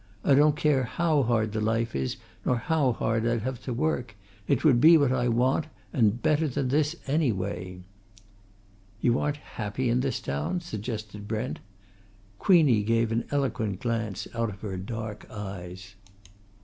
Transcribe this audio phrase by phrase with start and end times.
[0.23, 4.15] I don't care how hard the life is, nor how hard I'd have to work
[4.47, 7.83] it would be what I want, and better than this anyway!"
[8.99, 11.59] "You aren't happy in this town?" suggested Brent.
[12.39, 15.93] Queenie gave an eloquent glance out of her dark eyes.